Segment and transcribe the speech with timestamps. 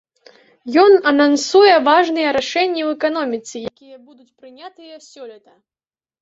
[0.83, 5.53] Ён анансуе важныя рашэнні ў эканоміцы, якія будуць прынятыя сёлета.